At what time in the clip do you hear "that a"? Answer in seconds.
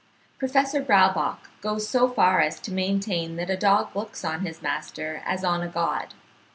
3.35-3.55